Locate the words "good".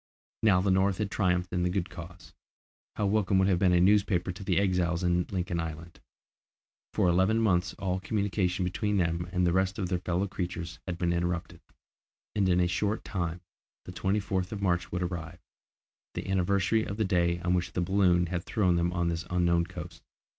1.69-1.91